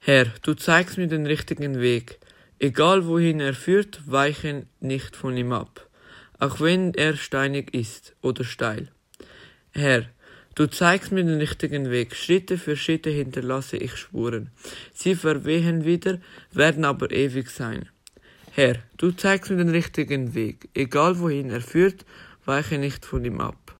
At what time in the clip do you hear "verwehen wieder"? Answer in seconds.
15.14-16.18